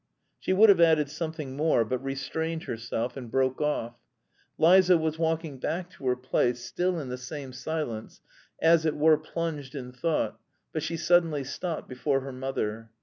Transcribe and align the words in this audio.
She 0.39 0.51
would 0.51 0.69
have 0.69 0.81
added 0.81 1.11
something 1.11 1.55
more, 1.55 1.85
but 1.85 2.03
restrained 2.03 2.63
herself 2.63 3.15
and 3.15 3.29
broke 3.29 3.61
off. 3.61 3.97
Liza 4.57 4.97
was 4.97 5.19
walking 5.19 5.59
back 5.59 5.91
to 5.91 6.07
her 6.07 6.15
place, 6.15 6.59
still 6.63 6.99
in 6.99 7.09
the 7.09 7.19
same 7.19 7.53
silence, 7.53 8.19
as 8.59 8.83
it 8.83 8.95
were 8.97 9.19
plunged 9.19 9.75
in 9.75 9.91
thought, 9.91 10.39
but 10.73 10.81
she 10.81 10.97
suddenly 10.97 11.43
stopped 11.43 11.87
before 11.87 12.21
her 12.21 12.31
mother. 12.31 12.89